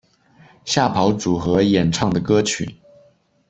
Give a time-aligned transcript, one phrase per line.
[0.65, 2.75] 吓跑组合演唱的歌曲。